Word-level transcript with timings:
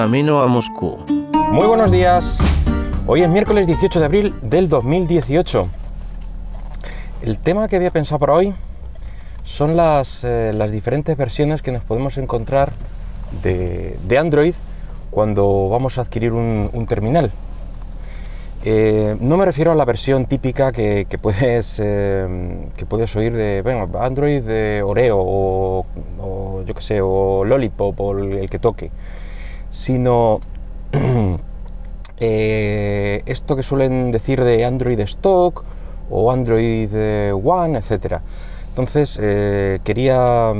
camino 0.00 0.40
a 0.40 0.46
Moscú. 0.46 0.96
Muy 1.52 1.66
buenos 1.66 1.90
días. 1.90 2.38
Hoy 3.06 3.20
es 3.20 3.28
miércoles 3.28 3.66
18 3.66 4.00
de 4.00 4.06
abril 4.06 4.34
del 4.40 4.66
2018. 4.66 5.68
El 7.20 7.36
tema 7.36 7.68
que 7.68 7.76
había 7.76 7.90
pensado 7.90 8.18
para 8.18 8.32
hoy 8.32 8.54
son 9.44 9.76
las, 9.76 10.24
eh, 10.24 10.54
diferentes 10.72 11.14
versiones 11.18 11.60
que 11.60 11.70
nos 11.70 11.84
podemos 11.84 12.16
encontrar 12.16 12.72
de, 13.42 13.98
Android 14.18 14.54
cuando 15.10 15.68
vamos 15.68 15.98
a 15.98 16.00
adquirir 16.00 16.32
un, 16.32 16.86
terminal. 16.88 17.30
Eh, 18.64 19.18
no 19.20 19.36
me 19.36 19.44
refiero 19.44 19.70
a 19.70 19.74
la 19.74 19.84
versión 19.84 20.24
típica 20.24 20.72
que, 20.72 21.06
puedes, 21.20 21.78
eh, 21.78 22.70
que 22.74 22.86
puedes 22.86 23.14
oír 23.16 23.36
de 23.36 23.62
Android 24.00 24.42
de 24.42 24.82
Oreo 24.82 25.18
o, 25.20 25.84
yo 26.64 26.74
que 26.74 26.80
sé, 26.80 27.02
o 27.02 27.44
Lollipop 27.44 28.00
o 28.00 28.18
el 28.18 28.48
que 28.48 28.58
toque, 28.58 28.90
sino 29.70 30.40
eh, 32.18 33.22
esto 33.26 33.56
que 33.56 33.62
suelen 33.62 34.10
decir 34.10 34.44
de 34.44 34.64
Android 34.64 35.00
Stock 35.00 35.64
o 36.10 36.30
Android 36.32 36.90
One, 37.32 37.78
etcétera. 37.78 38.20
Entonces 38.68 39.16
quería, 39.84 40.52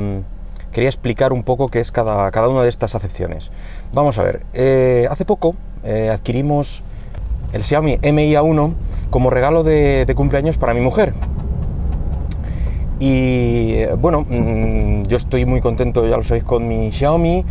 quería 0.71 0.89
explicar 0.89 1.33
un 1.33 1.43
poco 1.43 1.69
qué 1.69 1.79
es 1.79 1.91
cada, 1.91 2.29
cada 2.31 2.47
una 2.49 2.63
de 2.63 2.69
estas 2.69 2.95
acepciones. 2.95 3.51
Vamos 3.93 4.17
a 4.17 4.23
ver, 4.23 5.07
hace 5.09 5.25
poco 5.25 5.55
adquirimos 5.83 6.83
el 7.53 7.63
Xiaomi 7.63 7.97
MIA1 7.97 8.73
como 9.09 9.29
regalo 9.29 9.63
de, 9.63 10.05
de 10.05 10.15
cumpleaños 10.15 10.57
para 10.57 10.73
mi 10.73 10.81
mujer. 10.81 11.13
Y 13.01 13.73
eh, 13.73 13.95
bueno, 13.99 14.25
mmm, 14.29 15.01
yo 15.07 15.17
estoy 15.17 15.45
muy 15.47 15.59
contento, 15.59 16.07
ya 16.07 16.17
lo 16.17 16.23
sabéis, 16.23 16.43
con 16.43 16.67
mi 16.67 16.91
Xiaomi. 16.91 17.43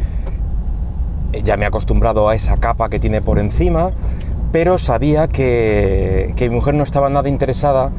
Eh, 1.33 1.43
ya 1.43 1.57
me 1.57 1.65
he 1.65 1.69
acostumbrado 1.69 2.29
a 2.29 2.35
esa 2.35 2.57
capa 2.57 2.89
que 2.89 2.99
tiene 2.99 3.21
por 3.21 3.39
encima, 3.39 3.91
pero 4.53 4.79
sabía 4.79 5.29
que, 5.29 6.33
que 6.37 6.49
mi 6.49 6.57
mujer 6.57 6.75
no 6.75 6.83
estaba 6.83 7.09
nada 7.09 7.29
interesada 7.29 7.91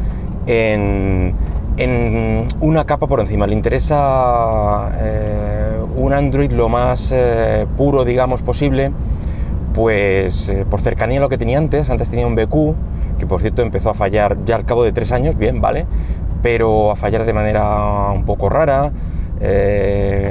en, 0.48 1.34
en, 1.78 2.48
una 2.60 2.86
capa 2.86 3.08
por 3.08 3.20
encima. 3.22 3.48
Le 3.48 3.54
interesa 3.54 4.92
eh, 5.00 5.80
un 5.96 6.14
Android 6.14 6.52
lo 6.52 6.68
más 6.68 7.12
eh, 7.14 7.66
puro, 7.78 8.06
digamos, 8.06 8.42
posible 8.42 8.92
pues 9.74 10.52
por 10.70 10.82
cercanía 10.82 11.20
a 11.20 11.22
lo 11.22 11.30
que 11.30 11.38
tenía 11.38 11.58
antes, 11.58 11.90
antes 11.90 12.10
tenía 12.10 12.28
un 12.28 12.36
BQ, 12.36 12.76
que 13.18 13.26
por 13.26 13.40
cierto 13.40 13.62
empezó 13.62 13.92
a 13.92 13.94
fallar 13.94 14.40
ya 14.44 14.58
al 14.58 14.66
cabo 14.66 14.84
de 14.84 14.92
tres 14.92 15.14
años, 15.14 15.38
bien, 15.38 15.62
vale, 15.62 15.86
pero 16.44 16.92
a 16.92 16.98
fallar 16.98 17.24
de 17.24 17.32
manera 17.32 18.12
un 18.12 18.26
poco 18.26 18.50
rara, 18.50 18.92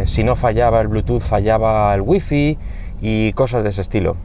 si 0.04 0.24
no 0.24 0.36
fallaba 0.36 0.82
el 0.82 0.88
Bluetooth 0.88 1.22
fallaba 1.22 1.94
el 1.94 2.02
Wi-Fi 2.02 2.58
y 3.00 3.32
cosas 3.32 3.62
de 3.62 3.70
ese 3.70 3.82
estilo. 3.82 4.16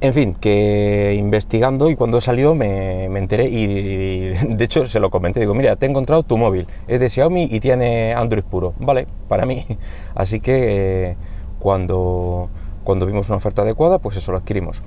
En 0.00 0.12
fin, 0.12 0.34
que 0.34 1.14
investigando 1.18 1.88
y 1.88 1.96
cuando 1.96 2.20
salió 2.20 2.54
me, 2.54 3.08
me 3.08 3.20
enteré 3.20 3.48
y, 3.48 4.34
de 4.54 4.64
hecho 4.64 4.86
se 4.86 5.00
lo 5.00 5.10
comenté, 5.10 5.40
digo, 5.40 5.54
mira, 5.54 5.76
te 5.76 5.86
he 5.86 5.88
encontrado 5.88 6.22
tu 6.24 6.36
móvil, 6.36 6.66
es 6.88 7.00
de 7.00 7.08
Xiaomi 7.08 7.48
y 7.50 7.60
tiene 7.60 8.12
Android 8.12 8.44
puro, 8.44 8.74
vale, 8.78 9.06
para 9.28 9.46
mí. 9.46 9.64
Así 10.14 10.40
que 10.40 11.10
eh, 11.10 11.16
cuando 11.58 12.50
cuando 12.84 13.06
vimos 13.06 13.28
una 13.28 13.36
oferta 13.36 13.62
adecuada, 13.62 13.98
pues 13.98 14.16
eso 14.16 14.30
lo 14.30 14.38
adquirimos. 14.38 14.82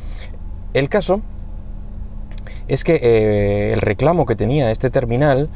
El 0.73 0.87
caso 0.87 1.21
es 2.67 2.83
que 2.83 2.99
eh, 3.01 3.73
el 3.73 3.81
reclamo 3.81 4.25
que 4.25 4.35
tenía 4.35 4.71
este 4.71 4.89
terminal, 4.89 5.49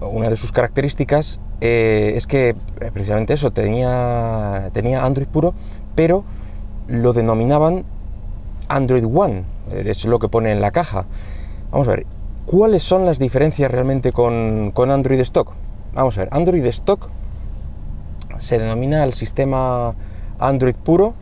una 0.00 0.28
de 0.28 0.36
sus 0.36 0.52
características, 0.52 1.40
eh, 1.60 2.12
es 2.14 2.26
que 2.26 2.54
precisamente 2.92 3.32
eso, 3.32 3.52
tenía, 3.52 4.70
tenía 4.72 5.04
Android 5.04 5.28
puro, 5.28 5.54
pero 5.94 6.24
lo 6.88 7.12
denominaban 7.12 7.84
Android 8.68 9.04
One, 9.04 9.44
es 9.72 10.04
lo 10.04 10.18
que 10.18 10.28
pone 10.28 10.52
en 10.52 10.60
la 10.60 10.70
caja. 10.70 11.06
Vamos 11.70 11.88
a 11.88 11.92
ver, 11.92 12.06
¿cuáles 12.46 12.82
son 12.82 13.06
las 13.06 13.18
diferencias 13.18 13.70
realmente 13.70 14.12
con, 14.12 14.72
con 14.72 14.90
Android 14.90 15.20
Stock? 15.20 15.52
Vamos 15.94 16.16
a 16.16 16.22
ver, 16.22 16.28
Android 16.32 16.64
Stock 16.66 17.08
se 18.38 18.58
denomina 18.58 19.04
el 19.04 19.12
sistema 19.12 19.94
Android 20.38 20.74
puro, 20.74 21.14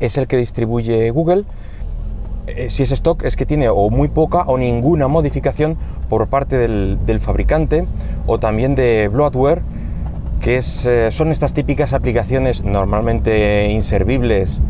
es 0.00 0.16
el 0.18 0.26
que 0.26 0.36
distribuye 0.36 1.10
Google. 1.10 1.44
Eh, 2.46 2.70
si 2.70 2.82
es 2.82 2.90
stock 2.90 3.22
es 3.24 3.36
que 3.36 3.46
tiene 3.46 3.68
o 3.68 3.90
muy 3.90 4.08
poca 4.08 4.42
o 4.46 4.58
ninguna 4.58 5.06
modificación 5.06 5.76
por 6.08 6.26
parte 6.28 6.58
del, 6.58 6.98
del 7.06 7.20
fabricante 7.20 7.84
o 8.26 8.40
también 8.40 8.74
de 8.74 9.08
bloatware, 9.08 9.62
que 10.40 10.58
eh, 10.58 11.08
son 11.10 11.30
estas 11.30 11.52
típicas 11.52 11.92
aplicaciones 11.92 12.64
normalmente 12.64 13.68
inservibles 13.70 14.60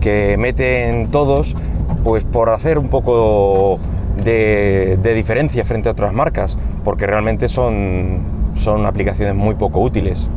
que 0.00 0.36
meten 0.36 1.08
todos, 1.10 1.56
pues 2.02 2.24
por 2.24 2.50
hacer 2.50 2.78
un 2.78 2.88
poco 2.88 3.78
de, 4.22 4.98
diferencia 5.14 5.64
frente 5.64 5.88
a 5.88 5.92
otras 5.92 6.12
marcas, 6.12 6.58
porque 6.82 7.06
realmente 7.06 7.48
son, 7.48 8.18
son 8.56 8.86
aplicaciones 8.86 9.34
muy 9.34 9.54
poco 9.54 9.80
útiles. 9.80 10.28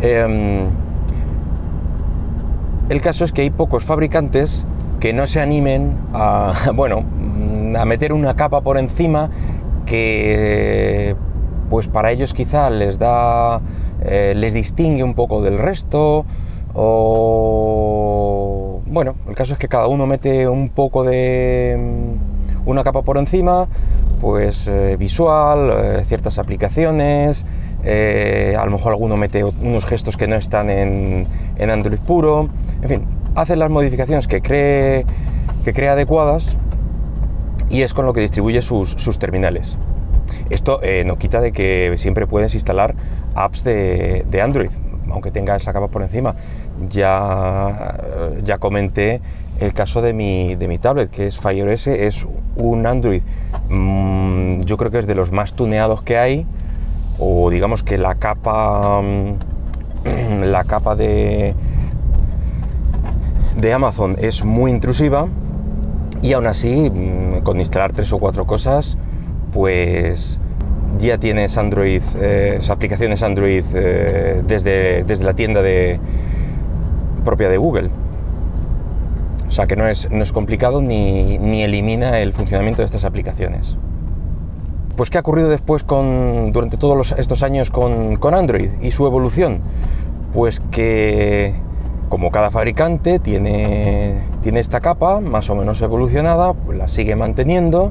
Eh, 0.00 0.66
el 2.88 3.00
caso 3.00 3.24
es 3.24 3.32
que 3.32 3.42
hay 3.42 3.50
pocos 3.50 3.84
fabricantes 3.84 4.64
que 5.00 5.12
no 5.12 5.26
se 5.26 5.40
animen 5.40 5.94
a, 6.12 6.52
bueno, 6.74 7.04
a 7.76 7.84
meter 7.84 8.12
una 8.12 8.36
capa 8.36 8.60
por 8.60 8.76
encima 8.76 9.30
que 9.86 11.16
pues 11.72 11.88
para 11.88 12.12
ellos 12.12 12.34
quizá 12.34 12.68
les 12.68 12.98
da 12.98 13.62
eh, 14.04 14.34
les 14.36 14.52
distingue 14.52 15.02
un 15.02 15.14
poco 15.14 15.40
del 15.40 15.56
resto 15.56 16.26
o 16.74 18.02
bueno, 18.88 19.14
el 19.26 19.34
caso 19.34 19.54
es 19.54 19.58
que 19.58 19.68
cada 19.68 19.86
uno 19.86 20.06
mete 20.06 20.46
un 20.48 20.68
poco 20.68 21.02
de 21.02 21.78
mm, 21.80 22.68
una 22.68 22.84
capa 22.84 23.00
por 23.00 23.16
encima, 23.16 23.68
pues 24.20 24.68
eh, 24.68 24.98
visual, 24.98 25.72
eh, 25.72 26.04
ciertas 26.06 26.38
aplicaciones, 26.38 27.46
a 27.82 28.64
lo 28.66 28.70
mejor 28.70 28.92
alguno 28.92 29.16
mete 29.16 29.42
unos 29.42 29.86
gestos 29.86 30.18
que 30.18 30.28
no 30.28 30.36
están 30.36 30.68
en, 30.68 31.26
en 31.56 31.70
Android 31.70 32.00
puro, 32.00 32.50
en 32.82 32.88
fin, 32.88 33.06
hace 33.34 33.56
las 33.56 33.70
modificaciones 33.70 34.28
que 34.28 34.42
cree, 34.42 35.06
que 35.64 35.72
cree 35.72 35.88
adecuadas 35.88 36.54
y 37.70 37.80
es 37.80 37.94
con 37.94 38.04
lo 38.04 38.12
que 38.12 38.20
distribuye 38.20 38.60
sus, 38.60 38.90
sus 38.90 39.18
terminales. 39.18 39.78
Esto 40.50 40.80
eh, 40.82 41.04
no 41.04 41.16
quita 41.16 41.40
de 41.40 41.52
que 41.52 41.94
siempre 41.96 42.26
puedes 42.26 42.54
instalar 42.54 42.94
apps 43.34 43.64
de, 43.64 44.40
Android, 44.42 44.70
aunque 45.10 45.30
tenga 45.30 45.56
esa 45.56 45.72
capa 45.72 45.88
por 45.88 46.02
encima. 46.02 46.34
Ya, 46.88 47.98
ya 48.44 48.58
comenté 48.58 49.20
el 49.60 49.72
caso 49.72 50.02
de 50.02 50.12
mi, 50.12 50.56
de 50.56 50.68
mi 50.68 50.78
tablet, 50.78 51.10
que 51.10 51.26
es 51.26 51.38
Fire 51.38 51.68
S, 51.68 52.06
es 52.06 52.26
un 52.56 52.86
Android, 52.86 53.22
mmm, 53.68 54.60
yo 54.62 54.76
creo 54.76 54.90
que 54.90 54.98
es 54.98 55.06
de 55.06 55.14
los 55.14 55.30
más 55.30 55.52
tuneados 55.52 56.02
que 56.02 56.18
hay, 56.18 56.46
o 57.18 57.50
digamos 57.50 57.82
que 57.82 57.98
la 57.98 58.14
capa 58.16 59.00
mm, 59.02 60.42
la 60.44 60.64
capa 60.64 60.96
de 60.96 61.54
de 63.56 63.72
Amazon 63.72 64.16
es 64.18 64.44
muy 64.44 64.70
intrusiva 64.70 65.28
y 66.22 66.32
aún 66.32 66.46
así 66.46 66.90
mm, 66.90 67.42
con 67.42 67.60
instalar 67.60 67.92
tres 67.92 68.12
o 68.12 68.18
cuatro 68.18 68.46
cosas 68.46 68.96
pues 69.52 70.38
ya 70.98 71.18
tienes 71.18 71.56
Android 71.56 72.02
eh, 72.20 72.60
aplicaciones 72.68 73.22
Android 73.22 73.64
eh, 73.74 74.42
desde, 74.46 75.04
desde 75.04 75.24
la 75.24 75.34
tienda 75.34 75.62
de 75.62 75.98
propia 77.24 77.48
de 77.48 77.56
Google 77.56 77.90
o 79.46 79.50
sea 79.50 79.66
que 79.66 79.76
no 79.76 79.86
es, 79.86 80.10
no 80.10 80.22
es 80.22 80.32
complicado 80.32 80.80
ni, 80.80 81.38
ni 81.38 81.62
elimina 81.62 82.18
el 82.20 82.32
funcionamiento 82.32 82.82
de 82.82 82.86
estas 82.86 83.04
aplicaciones 83.04 83.76
pues 84.96 85.10
¿qué 85.10 85.18
ha 85.18 85.22
ocurrido 85.22 85.48
después 85.48 85.84
con, 85.84 86.52
durante 86.52 86.76
todos 86.76 87.12
estos 87.12 87.42
años 87.42 87.70
con, 87.70 88.16
con, 88.16 88.34
Android 88.34 88.70
y 88.82 88.90
su 88.90 89.06
evolución? 89.06 89.60
Pues 90.34 90.60
que, 90.70 91.54
como 92.08 92.30
cada 92.30 92.50
fabricante 92.50 93.18
tiene, 93.18 94.18
tiene 94.42 94.60
esta 94.60 94.80
capa 94.80 95.20
más 95.20 95.48
o 95.48 95.54
menos 95.54 95.80
evolucionada, 95.80 96.54
la 96.74 96.88
sigue 96.88 97.16
manteniendo 97.16 97.90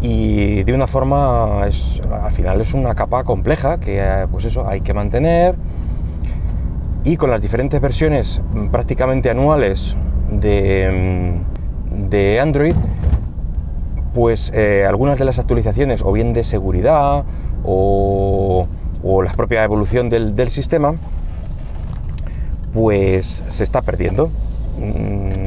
y 0.00 0.62
de 0.64 0.74
una 0.74 0.86
forma, 0.86 1.66
es, 1.66 2.00
al 2.22 2.32
final 2.32 2.60
es 2.60 2.74
una 2.74 2.94
capa 2.94 3.24
compleja 3.24 3.78
que 3.78 4.26
pues 4.30 4.44
eso, 4.44 4.68
hay 4.68 4.80
que 4.80 4.94
mantener 4.94 5.56
y 7.04 7.16
con 7.16 7.30
las 7.30 7.40
diferentes 7.40 7.80
versiones 7.80 8.40
prácticamente 8.72 9.30
anuales 9.30 9.96
de, 10.30 11.34
de 11.90 12.40
Android, 12.40 12.74
pues 14.12 14.50
eh, 14.54 14.84
algunas 14.88 15.18
de 15.18 15.24
las 15.24 15.38
actualizaciones, 15.38 16.02
o 16.02 16.10
bien 16.10 16.32
de 16.32 16.42
seguridad, 16.42 17.24
o, 17.64 18.66
o 19.04 19.22
la 19.22 19.32
propia 19.34 19.62
evolución 19.62 20.08
del, 20.08 20.34
del, 20.34 20.50
sistema, 20.50 20.94
pues 22.72 23.26
se 23.26 23.62
está 23.62 23.82
perdiendo. 23.82 24.30
Mm, 24.80 25.45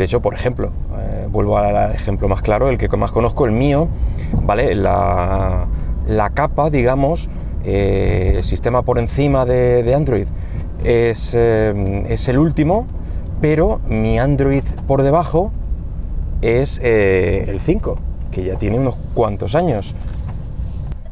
de 0.00 0.06
hecho, 0.06 0.22
por 0.22 0.32
ejemplo, 0.32 0.72
eh, 0.98 1.26
vuelvo 1.30 1.58
al 1.58 1.92
ejemplo 1.92 2.26
más 2.26 2.40
claro, 2.40 2.70
el 2.70 2.78
que 2.78 2.88
más 2.96 3.12
conozco, 3.12 3.44
el 3.44 3.52
mío, 3.52 3.88
¿vale? 4.32 4.74
La, 4.74 5.68
capa, 6.32 6.70
digamos, 6.70 7.28
eh, 7.66 8.32
el 8.36 8.42
sistema 8.42 8.80
por 8.80 8.98
encima 8.98 9.44
de, 9.44 9.94
Android, 9.94 10.26
es, 10.84 11.34
eh, 11.34 12.06
es 12.08 12.28
el 12.28 12.38
último, 12.38 12.86
pero 13.42 13.82
mi 13.88 14.18
Android 14.18 14.64
por 14.86 15.02
debajo 15.02 15.52
es 16.40 16.78
el 16.82 17.60
5, 17.60 17.98
que 18.32 18.44
ya 18.44 18.54
tiene 18.54 18.78
unos 18.78 18.96
cuantos 19.12 19.54
años. 19.54 19.94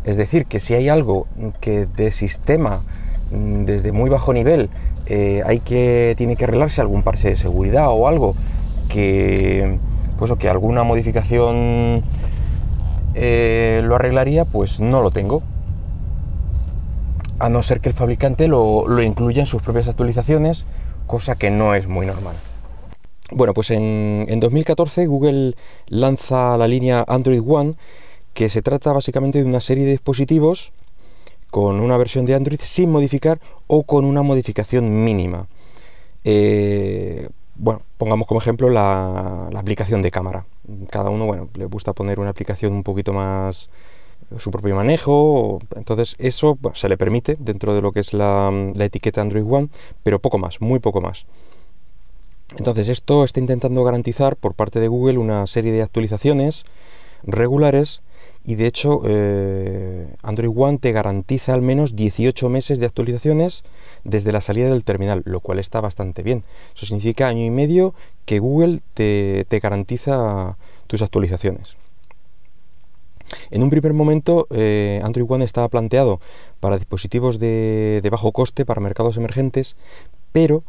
Es 0.04 0.16
decir, 0.16 0.46
que 0.46 0.60
si 0.60 0.72
hay 0.72 0.88
algo 0.88 1.26
que 1.60 1.84
de 1.84 2.10
sistema 2.10 2.80
mm, 3.32 3.64
desde 3.64 3.92
muy 3.92 4.08
bajo 4.08 4.32
nivel 4.32 4.70
hay 5.10 5.60
que 5.60 6.14
tiene 6.18 6.36
que 6.36 6.44
arreglarse 6.44 6.82
algún 6.82 7.02
parche 7.02 7.30
de 7.30 7.36
seguridad 7.36 7.88
o 7.88 8.08
algo 8.08 8.34
pues 10.18 10.30
o 10.30 10.36
que 10.36 10.48
alguna 10.48 10.82
modificación 10.82 12.02
eh, 13.14 13.80
lo 13.84 13.94
arreglaría, 13.94 14.44
pues 14.44 14.80
no 14.80 15.02
lo 15.02 15.10
tengo. 15.10 15.42
A 17.38 17.48
no 17.48 17.62
ser 17.62 17.80
que 17.80 17.88
el 17.88 17.94
fabricante 17.94 18.48
lo, 18.48 18.88
lo 18.88 19.02
incluya 19.02 19.40
en 19.40 19.46
sus 19.46 19.62
propias 19.62 19.88
actualizaciones, 19.88 20.64
cosa 21.06 21.36
que 21.36 21.50
no 21.50 21.74
es 21.74 21.86
muy 21.86 22.06
normal. 22.06 22.34
Bueno, 23.30 23.52
pues 23.52 23.70
en, 23.70 24.40
2014 24.40 25.06
Google 25.06 25.54
lanza 25.86 26.56
la 26.56 26.66
línea 26.66 27.04
Android 27.06 27.42
One, 27.46 27.74
que 28.32 28.48
se 28.48 28.62
trata 28.62 28.92
básicamente 28.92 29.38
de 29.38 29.44
una 29.44 29.60
serie 29.60 29.84
de 29.84 29.92
dispositivos 29.92 30.72
con 31.50 31.80
una 31.80 31.96
versión 31.98 32.24
de 32.24 32.34
Android 32.34 32.60
sin 32.62 32.90
modificar 32.90 33.38
o 33.66 33.82
con 33.82 34.06
una 34.06 34.22
modificación 34.22 35.04
mínima. 35.04 35.46
Eh, 36.24 37.28
bueno, 37.58 37.82
pongamos 37.96 38.26
como 38.26 38.40
ejemplo 38.40 38.70
la, 38.70 39.48
aplicación 39.54 40.00
de 40.00 40.10
cámara. 40.10 40.46
Cada 40.90 41.10
uno, 41.10 41.26
bueno, 41.26 41.48
le 41.54 41.66
gusta 41.66 41.92
poner 41.92 42.20
una 42.20 42.30
aplicación 42.30 42.72
un 42.72 42.82
poquito 42.82 43.12
más 43.12 43.68
su 44.38 44.50
propio 44.50 44.76
manejo, 44.76 45.58
entonces 45.74 46.14
eso 46.18 46.58
se 46.74 46.88
le 46.88 46.98
permite 46.98 47.36
dentro 47.38 47.74
de 47.74 47.80
lo 47.80 47.92
que 47.92 48.00
es 48.00 48.12
la, 48.12 48.50
la 48.74 48.84
etiqueta 48.84 49.22
Android 49.22 49.44
One, 49.48 49.68
pero 50.02 50.18
poco 50.18 50.38
más, 50.38 50.60
muy 50.60 50.80
poco 50.80 51.00
más. 51.00 51.24
Entonces 52.56 52.88
esto 52.88 53.24
está 53.24 53.40
intentando 53.40 53.84
garantizar 53.84 54.36
por 54.36 54.54
parte 54.54 54.80
de 54.80 54.88
Google 54.88 55.18
una 55.18 55.46
serie 55.46 55.72
de 55.72 55.82
actualizaciones 55.82 56.64
regulares 57.24 58.00
y 58.48 58.54
de 58.54 58.66
hecho 58.66 59.02
eh, 59.04 60.06
Android 60.22 60.50
One 60.56 60.78
te 60.78 60.92
garantiza 60.92 61.52
al 61.52 61.60
menos 61.60 61.94
18 61.94 62.48
meses 62.48 62.78
de 62.78 62.86
actualizaciones 62.86 63.62
desde 64.04 64.32
la 64.32 64.40
salida 64.40 64.70
del 64.70 64.84
terminal, 64.84 65.20
lo 65.26 65.40
cual 65.40 65.58
está 65.58 65.82
bastante 65.82 66.22
bien. 66.22 66.44
Eso 66.74 66.86
significa 66.86 67.28
año 67.28 67.44
y 67.44 67.50
medio 67.50 67.92
que 68.24 68.38
Google 68.38 68.80
te, 68.94 69.44
garantiza 69.62 70.56
tus 70.86 71.02
actualizaciones. 71.02 71.76
En 73.50 73.62
un 73.62 73.68
primer 73.68 73.92
momento, 73.92 74.46
eh, 74.48 75.02
Android 75.04 75.26
One 75.28 75.44
estaba 75.44 75.68
planteado 75.68 76.18
para 76.58 76.78
dispositivos 76.78 77.38
de, 77.38 78.00
bajo 78.10 78.32
coste, 78.32 78.64
para 78.64 78.80
mercados 78.80 79.18
emergentes, 79.18 79.76
pero 80.32 80.62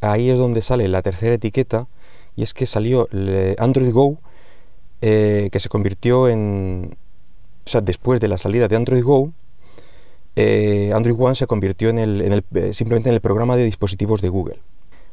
ahí 0.00 0.30
es 0.30 0.38
donde 0.38 0.62
sale 0.62 0.88
la 0.88 1.02
tercera 1.02 1.34
etiqueta, 1.34 1.88
y 2.36 2.42
es 2.42 2.54
que 2.54 2.64
salió 2.64 3.06
Android 3.58 3.92
Go, 3.92 4.16
eh, 5.02 5.50
que 5.52 5.60
se 5.60 5.68
convirtió 5.68 6.26
en... 6.28 6.96
O 7.68 7.70
sea, 7.70 7.80
después 7.82 8.20
de 8.20 8.28
la 8.28 8.38
salida 8.38 8.66
de 8.66 8.76
Android 8.76 9.04
Go, 9.04 9.32
eh, 10.36 10.90
Android 10.94 11.16
One 11.18 11.34
se 11.34 11.46
convirtió 11.46 11.90
en 11.90 11.98
el, 11.98 12.44
eh, 12.54 12.72
simplemente 12.72 13.10
en 13.10 13.14
el 13.14 13.20
programa 13.20 13.56
de 13.56 13.64
dispositivos 13.64 14.22
de 14.22 14.30
Google. 14.30 14.60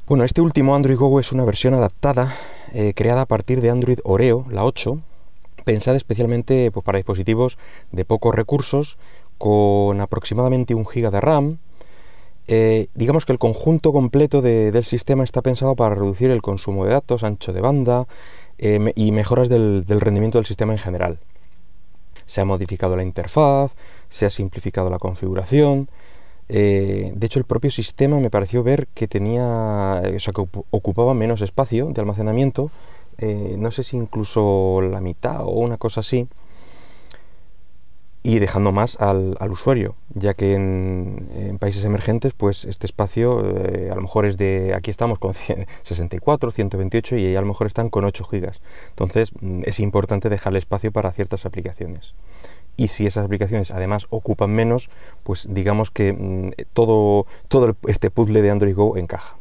Bueno, 0.07 0.23
este 0.23 0.41
último 0.41 0.75
Android 0.75 0.97
Go 0.97 1.19
es 1.19 1.31
una 1.31 1.45
versión 1.45 1.73
adaptada, 1.73 2.33
creada 2.93 3.21
a 3.21 3.25
partir 3.25 3.61
de 3.61 3.69
Android 3.69 3.99
Oreo, 4.03 4.45
la 4.49 4.65
8, 4.65 4.99
pensada 5.63 5.97
especialmente 5.97 6.69
pues, 6.71 6.83
para 6.83 6.97
dispositivos 6.97 7.57
de 7.91 8.05
pocos 8.05 8.35
recursos, 8.35 8.97
con 9.37 9.99
aproximadamente 10.01 10.75
un 10.75 10.83
GB 10.83 11.09
de 11.09 11.21
RAM, 11.21 11.57
eh, 12.47 12.87
digamos 12.93 13.25
que 13.25 13.31
el 13.31 13.39
conjunto 13.39 13.91
completo 13.91 14.41
del 14.41 14.83
sistema 14.85 15.23
está 15.23 15.41
pensado 15.41 15.75
para 15.75 15.95
reducir 15.95 16.29
el 16.29 16.41
consumo 16.41 16.85
de 16.85 16.91
datos, 16.91 17.23
ancho 17.23 17.53
de 17.53 17.61
banda 17.61 18.07
eh, 18.59 18.93
y 18.95 19.11
mejoras 19.11 19.49
del, 19.49 19.83
rendimiento 19.87 20.37
del 20.37 20.45
sistema 20.45 20.73
en 20.73 20.79
general. 20.79 21.19
Se 22.25 22.41
ha 22.41 22.45
modificado 22.45 22.95
la 22.95 23.03
interfaz, 23.03 23.71
se 24.09 24.25
ha 24.25 24.29
simplificado 24.29 24.89
la 24.89 24.99
configuración. 24.99 25.89
Eh, 26.47 27.11
de 27.15 27.25
hecho, 27.25 27.39
el 27.39 27.45
propio 27.45 27.71
sistema 27.71 28.19
me 28.19 28.29
pareció 28.29 28.63
ver 28.63 28.87
que 28.93 29.07
tenía, 29.07 30.01
o 30.15 30.19
sea, 30.19 30.33
que 30.33 30.47
ocupaba 30.71 31.13
menos 31.13 31.41
espacio 31.41 31.87
de 31.87 32.01
almacenamiento. 32.01 32.71
no 33.57 33.71
sé 33.71 33.83
si 33.83 33.97
incluso 33.97 34.81
la 34.81 35.01
mitad 35.01 35.41
o 35.41 35.51
una 35.51 35.77
cosa 35.77 36.01
así 36.01 36.27
y 38.25 38.39
dejando 38.39 38.71
más 38.71 38.99
al, 38.99 39.37
usuario, 39.51 39.95
ya 40.15 40.33
que 40.33 40.55
en, 40.55 41.57
países 41.59 41.85
emergentes, 41.85 42.33
pues 42.33 42.65
este 42.65 42.87
espacio 42.87 43.39
eh, 43.45 43.91
a 43.91 43.95
lo 43.95 44.01
mejor 44.01 44.25
es 44.25 44.35
de, 44.35 44.73
aquí 44.75 44.89
estamos 44.89 45.19
con 45.19 45.35
64, 45.35 46.49
128 46.49 47.17
y 47.17 47.25
ahí 47.27 47.35
a 47.35 47.41
lo 47.41 47.45
mejor 47.45 47.67
están 47.67 47.91
con 47.91 48.03
8 48.03 48.23
gigas. 48.23 48.63
Entonces 48.89 49.31
mm, 49.39 49.61
es 49.65 49.79
importante 49.79 50.29
dejarle 50.29 50.57
espacio 50.57 50.91
para 50.91 51.11
ciertas 51.11 51.45
aplicaciones. 51.45 52.15
Y 52.77 52.87
si 52.87 53.05
esas 53.05 53.25
aplicaciones 53.25 53.69
además 53.69 54.07
ocupan 54.09 54.49
menos, 54.49 54.89
pues 55.21 55.47
digamos 55.47 55.91
que 55.91 56.11
mm, 56.13 56.63
todo, 56.73 57.27
todo 57.47 57.75
este 57.87 58.09
puzzle 58.09 58.41
de 58.41 58.49
Android 58.49 58.73
Go 58.75 58.97
encaja. 58.97 59.37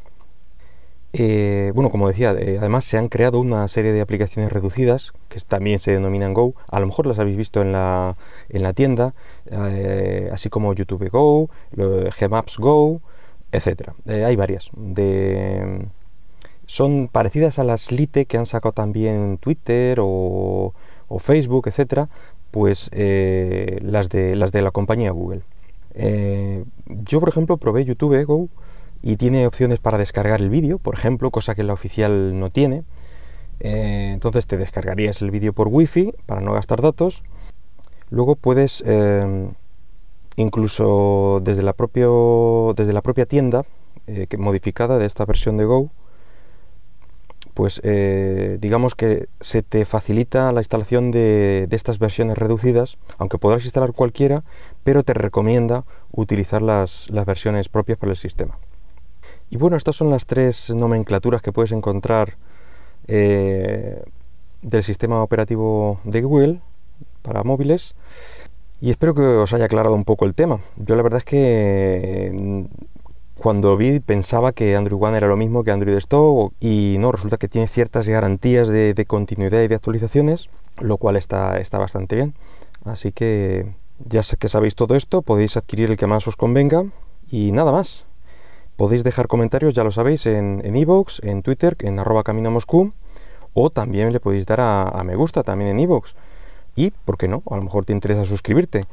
Eh, 1.16 1.70
bueno, 1.76 1.90
como 1.90 2.08
decía, 2.08 2.32
eh, 2.32 2.56
además 2.58 2.84
se 2.84 2.98
han 2.98 3.06
creado 3.08 3.38
una 3.38 3.68
serie 3.68 3.92
de 3.92 4.00
aplicaciones 4.00 4.50
reducidas 4.52 5.12
que 5.28 5.38
también 5.46 5.78
se 5.78 5.92
denominan 5.92 6.34
Go. 6.34 6.54
A 6.66 6.80
lo 6.80 6.86
mejor 6.86 7.06
las 7.06 7.20
habéis 7.20 7.36
visto 7.36 7.62
en 7.62 7.70
la, 7.70 8.16
en 8.48 8.64
la 8.64 8.72
tienda, 8.72 9.14
eh, 9.48 10.28
así 10.32 10.48
como 10.48 10.74
YouTube 10.74 11.08
Go, 11.10 11.50
Gmaps 11.70 12.58
Go, 12.58 13.00
etc. 13.52 13.90
hay 14.08 14.34
varias. 14.34 14.72
Son 16.66 17.06
parecidas 17.06 17.60
a 17.60 17.64
las 17.64 17.92
Lite 17.92 18.26
que 18.26 18.36
han 18.36 18.46
sacado 18.46 18.72
también 18.72 19.38
Twitter 19.38 20.00
o, 20.00 20.74
o 21.06 21.18
Facebook, 21.20 21.68
etc. 21.68 22.08
Pues 22.50 22.90
las, 22.92 24.08
de, 24.08 24.34
las 24.34 24.50
de 24.50 24.62
la 24.62 24.72
compañía 24.72 25.12
Google. 25.12 25.42
yo, 25.94 27.20
por 27.20 27.28
ejemplo, 27.28 27.56
probé 27.56 27.84
YouTube 27.84 28.20
Go 28.24 28.48
y 29.06 29.16
tiene 29.16 29.46
opciones 29.46 29.80
para 29.80 29.98
descargar 29.98 30.40
el 30.40 30.48
vídeo, 30.48 30.78
por 30.78 30.94
ejemplo, 30.94 31.30
cosa 31.30 31.54
que 31.54 31.62
la 31.62 31.74
oficial 31.74 32.40
no 32.40 32.48
tiene. 32.48 32.84
Eh, 33.60 34.12
entonces 34.14 34.46
te 34.46 34.56
descargarías 34.56 35.20
el 35.20 35.30
vídeo 35.30 35.52
por 35.52 35.68
wifi 35.68 36.14
para 36.24 36.40
no 36.40 36.54
gastar 36.54 36.80
datos. 36.80 37.22
Luego 38.08 38.34
puedes 38.34 38.82
eh, 38.86 39.50
incluso 40.36 41.40
desde 41.44 41.62
la, 41.62 41.74
desde 41.74 42.92
la 42.94 43.02
propia 43.02 43.26
tienda 43.26 43.66
eh, 44.06 44.26
modificada 44.38 44.96
de 44.96 45.04
esta 45.04 45.26
versión 45.26 45.58
de 45.58 45.66
Go, 45.66 45.90
pues 47.52 47.80
digamos 48.58 48.94
que 48.96 49.28
se 49.40 49.62
te 49.62 49.84
facilita 49.84 50.50
la 50.50 50.60
instalación 50.60 51.10
de, 51.12 51.66
de, 51.68 51.76
estas 51.76 51.98
versiones 52.00 52.36
reducidas, 52.36 52.96
aunque 53.18 53.38
podrás 53.38 53.64
instalar 53.64 53.92
cualquiera, 53.92 54.44
pero 54.82 55.04
te 55.04 55.12
recomienda 55.12 55.84
utilizar 56.10 56.62
las, 56.62 57.08
las 57.10 57.26
versiones 57.26 57.68
propias 57.68 57.98
para 57.98 58.10
el 58.10 58.18
sistema. 58.18 58.58
Y 59.54 59.56
bueno, 59.56 59.76
estas 59.76 59.94
son 59.94 60.10
las 60.10 60.26
tres 60.26 60.70
nomenclaturas 60.70 61.40
que 61.40 61.52
puedes 61.52 61.70
encontrar 61.70 62.36
eh, 63.06 64.02
del 64.62 64.82
sistema 64.82 65.22
operativo 65.22 66.00
de 66.02 66.22
Google 66.22 66.60
para 67.22 67.44
móviles. 67.44 67.94
Y 68.80 68.90
espero 68.90 69.14
que 69.14 69.20
os 69.20 69.52
haya 69.52 69.66
aclarado 69.66 69.94
un 69.94 70.02
poco 70.02 70.24
el 70.24 70.34
tema. 70.34 70.58
Yo 70.74 70.96
la 70.96 71.02
verdad 71.02 71.18
es 71.18 71.24
que 71.24 72.32
mm, 72.36 72.64
cuando 73.40 73.76
vi 73.76 74.00
pensaba 74.00 74.50
que 74.50 74.74
Android 74.74 75.00
One 75.00 75.18
era 75.18 75.28
lo 75.28 75.36
mismo 75.36 75.62
que 75.62 75.70
Android 75.70 75.98
Stock 75.98 76.52
y 76.58 76.96
no, 76.98 77.12
resulta 77.12 77.36
que 77.36 77.46
tiene 77.46 77.68
ciertas 77.68 78.08
garantías 78.08 78.66
de, 78.66 79.04
continuidad 79.06 79.62
y 79.62 79.68
de 79.68 79.76
actualizaciones, 79.76 80.50
lo 80.80 80.96
cual 80.96 81.14
está, 81.14 81.60
está 81.60 81.78
bastante 81.78 82.16
bien. 82.16 82.34
Así 82.84 83.12
que 83.12 83.72
ya 84.04 84.22
que 84.36 84.48
sabéis 84.48 84.74
todo 84.74 84.96
esto, 84.96 85.22
podéis 85.22 85.56
adquirir 85.56 85.92
el 85.92 85.96
que 85.96 86.08
más 86.08 86.26
os 86.26 86.34
convenga 86.34 86.86
y 87.30 87.52
nada 87.52 87.70
más. 87.70 88.04
Podéis 88.76 89.04
dejar 89.04 89.28
comentarios, 89.28 89.74
ya 89.74 89.84
lo 89.84 89.90
sabéis, 89.90 90.26
en 90.26 90.76
Evox, 90.76 91.20
en, 91.22 91.42
Twitter, 91.42 91.76
en 91.80 91.98
arroba 91.98 92.24
camino 92.24 92.50
Moscú, 92.50 92.92
o 93.54 93.70
también 93.70 94.12
le 94.12 94.20
podéis 94.20 94.46
dar 94.46 94.60
a, 94.60 95.02
me 95.04 95.14
gusta 95.14 95.42
también 95.42 95.70
en 95.70 95.80
Evox. 95.80 96.14
Y, 96.76 96.90
¿por 96.90 97.16
qué 97.16 97.28
no? 97.28 97.42
A 97.50 97.56
lo 97.56 97.62
mejor 97.62 97.84
te 97.84 97.92
interesa 97.92 98.24
suscribirte. 98.24 98.86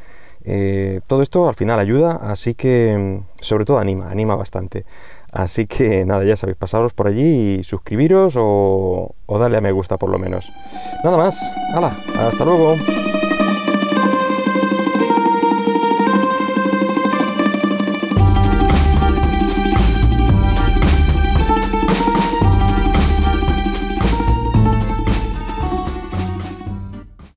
Eh, 0.43 1.01
todo 1.07 1.21
esto 1.21 1.47
al 1.47 1.55
final 1.55 1.79
ayuda, 1.79 2.11
así 2.11 2.53
que 2.53 3.21
sobre 3.41 3.65
todo 3.65 3.79
anima, 3.79 4.09
anima 4.09 4.35
bastante. 4.35 4.85
Así 5.31 5.65
que 5.65 6.05
nada, 6.05 6.23
ya 6.23 6.35
sabéis, 6.35 6.57
pasaros 6.57 6.93
por 6.93 7.07
allí 7.07 7.59
y 7.59 7.63
suscribiros 7.63 8.35
o, 8.37 9.15
o 9.25 9.39
darle 9.39 9.57
a 9.57 9.61
me 9.61 9.71
gusta 9.71 9.97
por 9.97 10.09
lo 10.09 10.19
menos. 10.19 10.51
Nada 11.03 11.17
más, 11.17 11.41
hala, 11.73 11.97
hasta 12.19 12.45
luego. 12.45 12.75